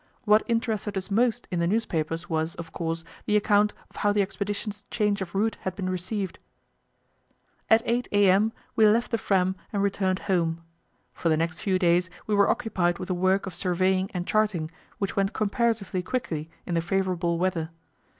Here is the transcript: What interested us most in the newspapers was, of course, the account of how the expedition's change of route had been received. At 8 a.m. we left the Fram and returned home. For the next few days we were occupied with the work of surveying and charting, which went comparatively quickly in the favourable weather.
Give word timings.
What 0.25 0.41
interested 0.47 0.97
us 0.97 1.11
most 1.11 1.47
in 1.51 1.59
the 1.59 1.67
newspapers 1.67 2.27
was, 2.27 2.55
of 2.55 2.71
course, 2.71 3.03
the 3.27 3.37
account 3.37 3.71
of 3.91 3.97
how 3.97 4.11
the 4.11 4.23
expedition's 4.23 4.83
change 4.89 5.21
of 5.21 5.35
route 5.35 5.57
had 5.61 5.75
been 5.75 5.91
received. 5.91 6.39
At 7.69 7.83
8 7.85 8.07
a.m. 8.11 8.51
we 8.75 8.87
left 8.87 9.11
the 9.11 9.19
Fram 9.19 9.55
and 9.71 9.83
returned 9.83 10.17
home. 10.25 10.63
For 11.13 11.29
the 11.29 11.37
next 11.37 11.59
few 11.59 11.77
days 11.77 12.09
we 12.25 12.33
were 12.33 12.49
occupied 12.49 12.97
with 12.97 13.09
the 13.09 13.13
work 13.13 13.45
of 13.45 13.53
surveying 13.53 14.09
and 14.11 14.25
charting, 14.25 14.71
which 14.97 15.15
went 15.15 15.33
comparatively 15.33 16.01
quickly 16.01 16.49
in 16.65 16.73
the 16.73 16.81
favourable 16.81 17.37
weather. 17.37 17.69